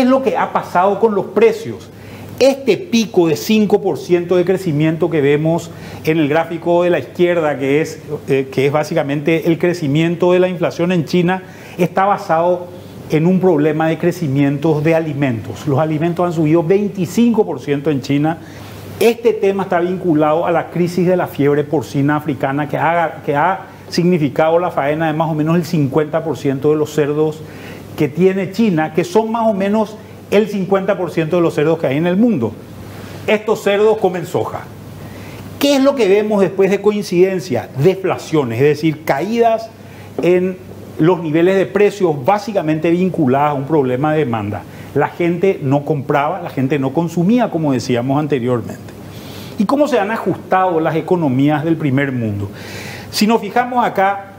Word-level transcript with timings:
¿Qué 0.00 0.04
es 0.04 0.10
lo 0.10 0.22
que 0.22 0.34
ha 0.34 0.50
pasado 0.50 0.98
con 0.98 1.14
los 1.14 1.26
precios? 1.26 1.90
Este 2.38 2.78
pico 2.78 3.28
de 3.28 3.34
5% 3.34 4.34
de 4.34 4.46
crecimiento 4.46 5.10
que 5.10 5.20
vemos 5.20 5.70
en 6.04 6.18
el 6.18 6.26
gráfico 6.26 6.84
de 6.84 6.88
la 6.88 6.98
izquierda, 6.98 7.58
que 7.58 7.82
es, 7.82 8.00
eh, 8.26 8.48
que 8.50 8.64
es 8.64 8.72
básicamente 8.72 9.46
el 9.46 9.58
crecimiento 9.58 10.32
de 10.32 10.38
la 10.38 10.48
inflación 10.48 10.90
en 10.92 11.04
China, 11.04 11.42
está 11.76 12.06
basado 12.06 12.68
en 13.10 13.26
un 13.26 13.40
problema 13.40 13.88
de 13.88 13.98
crecimiento 13.98 14.80
de 14.80 14.94
alimentos. 14.94 15.66
Los 15.66 15.78
alimentos 15.78 16.24
han 16.24 16.32
subido 16.32 16.64
25% 16.64 17.90
en 17.90 18.00
China. 18.00 18.38
Este 19.00 19.34
tema 19.34 19.64
está 19.64 19.80
vinculado 19.80 20.46
a 20.46 20.50
la 20.50 20.70
crisis 20.70 21.06
de 21.06 21.18
la 21.18 21.26
fiebre 21.26 21.62
porcina 21.62 22.16
africana 22.16 22.66
que 22.66 22.78
ha, 22.78 23.20
que 23.26 23.36
ha 23.36 23.66
significado 23.90 24.58
la 24.58 24.70
faena 24.70 25.08
de 25.08 25.12
más 25.12 25.28
o 25.28 25.34
menos 25.34 25.56
el 25.56 25.64
50% 25.64 26.70
de 26.70 26.76
los 26.76 26.90
cerdos 26.94 27.42
que 28.00 28.08
tiene 28.08 28.50
China, 28.50 28.94
que 28.94 29.04
son 29.04 29.30
más 29.30 29.46
o 29.46 29.52
menos 29.52 29.94
el 30.30 30.50
50% 30.50 31.28
de 31.28 31.40
los 31.42 31.52
cerdos 31.52 31.78
que 31.78 31.86
hay 31.86 31.98
en 31.98 32.06
el 32.06 32.16
mundo. 32.16 32.54
Estos 33.26 33.62
cerdos 33.62 33.98
comen 33.98 34.24
soja. 34.24 34.62
¿Qué 35.58 35.76
es 35.76 35.82
lo 35.82 35.94
que 35.94 36.08
vemos 36.08 36.40
después 36.40 36.70
de 36.70 36.80
coincidencia? 36.80 37.68
Deflaciones, 37.76 38.56
es 38.56 38.64
decir, 38.64 39.04
caídas 39.04 39.68
en 40.22 40.56
los 40.98 41.22
niveles 41.22 41.56
de 41.56 41.66
precios 41.66 42.24
básicamente 42.24 42.90
vinculadas 42.90 43.50
a 43.50 43.52
un 43.52 43.64
problema 43.64 44.14
de 44.14 44.20
demanda. 44.20 44.62
La 44.94 45.08
gente 45.08 45.60
no 45.62 45.84
compraba, 45.84 46.40
la 46.40 46.48
gente 46.48 46.78
no 46.78 46.94
consumía, 46.94 47.50
como 47.50 47.74
decíamos 47.74 48.18
anteriormente. 48.18 48.94
¿Y 49.58 49.66
cómo 49.66 49.86
se 49.86 49.98
han 49.98 50.10
ajustado 50.10 50.80
las 50.80 50.96
economías 50.96 51.64
del 51.64 51.76
primer 51.76 52.12
mundo? 52.12 52.48
Si 53.10 53.26
nos 53.26 53.42
fijamos 53.42 53.84
acá, 53.84 54.29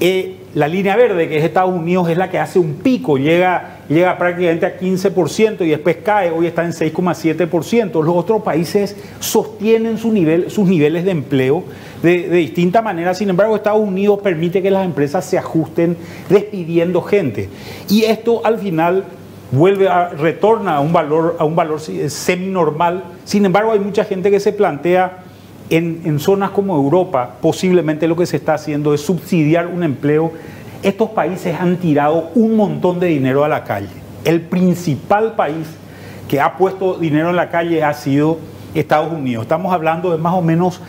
eh, 0.00 0.36
la 0.54 0.68
línea 0.68 0.96
verde, 0.96 1.28
que 1.28 1.38
es 1.38 1.44
Estados 1.44 1.74
Unidos, 1.74 2.08
es 2.08 2.16
la 2.16 2.30
que 2.30 2.38
hace 2.38 2.58
un 2.58 2.74
pico, 2.76 3.18
llega, 3.18 3.78
llega 3.88 4.16
prácticamente 4.16 4.66
a 4.66 4.78
15% 4.78 5.64
y 5.66 5.70
después 5.70 5.98
cae, 6.04 6.30
hoy 6.30 6.46
está 6.46 6.64
en 6.64 6.72
6,7%. 6.72 8.02
Los 8.02 8.16
otros 8.16 8.42
países 8.42 8.96
sostienen 9.20 9.98
su 9.98 10.12
nivel, 10.12 10.50
sus 10.50 10.68
niveles 10.68 11.04
de 11.04 11.10
empleo 11.10 11.64
de, 12.02 12.28
de 12.28 12.36
distinta 12.38 12.80
manera, 12.82 13.14
sin 13.14 13.28
embargo 13.28 13.56
Estados 13.56 13.80
Unidos 13.80 14.20
permite 14.22 14.62
que 14.62 14.70
las 14.70 14.84
empresas 14.84 15.24
se 15.24 15.36
ajusten 15.36 15.96
despidiendo 16.28 17.02
gente. 17.02 17.48
Y 17.88 18.04
esto 18.04 18.40
al 18.44 18.58
final 18.58 19.04
vuelve 19.50 19.88
a, 19.88 20.08
retorna 20.08 20.76
a 20.76 20.80
un 20.80 20.92
valor, 20.92 21.36
a 21.38 21.44
un 21.44 21.56
valor 21.56 21.80
semi-normal. 21.80 23.04
Sin 23.24 23.44
embargo, 23.44 23.72
hay 23.72 23.78
mucha 23.78 24.04
gente 24.04 24.30
que 24.30 24.40
se 24.40 24.52
plantea 24.52 25.24
en, 25.70 26.18
zonas 26.18 26.50
como 26.50 26.76
Europa, 26.76 27.36
posiblemente 27.40 28.08
lo 28.08 28.16
que 28.16 28.26
se 28.26 28.36
está 28.36 28.54
haciendo 28.54 28.94
es 28.94 29.00
subsidiar 29.00 29.66
un 29.66 29.82
empleo. 29.82 30.32
Estos 30.82 31.10
países 31.10 31.56
han 31.58 31.76
tirado 31.76 32.30
un 32.34 32.56
montón 32.56 33.00
de 33.00 33.08
dinero 33.08 33.44
a 33.44 33.48
la 33.48 33.64
calle. 33.64 33.88
El 34.24 34.40
principal 34.42 35.34
país 35.34 35.66
que 36.28 36.40
ha 36.40 36.56
puesto 36.56 36.98
dinero 36.98 37.30
en 37.30 37.36
la 37.36 37.50
calle 37.50 37.82
ha 37.82 37.94
sido 37.94 38.38
Estados 38.74 39.12
Unidos. 39.12 39.42
Estamos 39.42 39.72
hablando 39.72 40.10
de 40.10 40.18
más 40.18 40.34
o 40.34 40.42
menos 40.42 40.80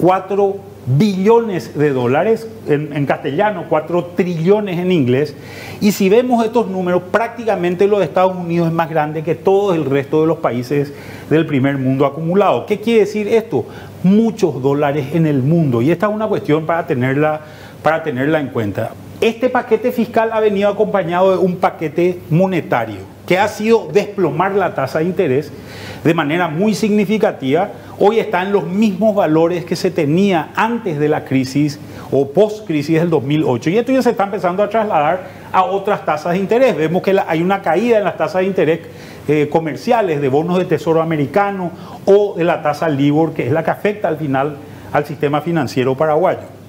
4 0.00 0.69
billones 0.98 1.76
de 1.76 1.92
dólares 1.92 2.48
en, 2.66 3.06
castellano, 3.06 3.66
4 3.68 4.12
trillones 4.16 4.78
en 4.78 4.92
inglés. 4.92 5.34
Y 5.80 5.92
si 5.92 6.08
vemos 6.08 6.44
estos 6.44 6.68
números, 6.68 7.02
prácticamente 7.10 7.86
los 7.86 8.02
Estados 8.02 8.36
Unidos 8.36 8.68
es 8.68 8.74
más 8.74 8.90
grande 8.90 9.22
que 9.22 9.34
todo 9.34 9.74
el 9.74 9.84
resto 9.84 10.22
de 10.22 10.26
los 10.26 10.38
países 10.38 10.92
del 11.28 11.46
primer 11.46 11.78
mundo 11.78 12.06
acumulado. 12.06 12.66
¿Qué 12.66 12.80
quiere 12.80 13.00
decir 13.00 13.28
esto? 13.28 13.66
Muchos 14.02 14.62
dólares 14.62 15.08
en 15.14 15.26
el 15.26 15.42
mundo. 15.42 15.82
Y 15.82 15.90
esta 15.90 16.06
es 16.06 16.12
una 16.12 16.26
cuestión 16.26 16.66
para 16.66 16.86
tenerla, 16.86 17.40
para 17.82 18.02
tenerla 18.02 18.40
en 18.40 18.48
cuenta. 18.48 18.92
Este 19.20 19.50
paquete 19.50 19.92
fiscal 19.92 20.30
ha 20.32 20.40
venido 20.40 20.70
acompañado 20.70 21.32
de 21.32 21.38
un 21.38 21.56
paquete 21.56 22.20
monetario 22.30 22.98
que 23.26 23.38
ha 23.38 23.46
sido 23.48 23.88
desplomar 23.92 24.54
la 24.54 24.74
tasa 24.74 25.00
de 25.00 25.04
interés 25.04 25.52
de 26.04 26.14
manera 26.14 26.48
muy 26.48 26.74
significativa. 26.74 27.70
Hoy 27.98 28.18
está 28.18 28.42
en 28.42 28.52
los 28.52 28.64
mismos 28.66 29.14
valores 29.14 29.64
que 29.64 29.76
se 29.76 29.90
tenía 29.90 30.50
antes 30.54 30.98
de 30.98 31.08
la 31.08 31.24
crisis 31.24 31.78
o 32.10 32.28
post-crisis 32.28 33.00
del 33.00 33.10
2008. 33.10 33.70
Y 33.70 33.78
esto 33.78 33.92
ya 33.92 34.02
se 34.02 34.10
está 34.10 34.24
empezando 34.24 34.62
a 34.62 34.68
trasladar 34.68 35.28
a 35.52 35.64
otras 35.64 36.04
tasas 36.04 36.32
de 36.32 36.38
interés. 36.38 36.76
Vemos 36.76 37.02
que 37.02 37.18
hay 37.26 37.42
una 37.42 37.62
caída 37.62 37.98
en 37.98 38.04
las 38.04 38.16
tasas 38.16 38.40
de 38.40 38.46
interés 38.46 38.80
eh, 39.28 39.48
comerciales 39.50 40.20
de 40.20 40.28
bonos 40.28 40.58
de 40.58 40.64
tesoro 40.64 41.02
americano 41.02 41.70
o 42.06 42.34
de 42.36 42.44
la 42.44 42.62
tasa 42.62 42.88
LIBOR, 42.88 43.34
que 43.34 43.46
es 43.46 43.52
la 43.52 43.62
que 43.62 43.70
afecta 43.70 44.08
al 44.08 44.16
final 44.16 44.56
al 44.92 45.04
sistema 45.04 45.40
financiero 45.40 45.94
paraguayo. 45.94 46.59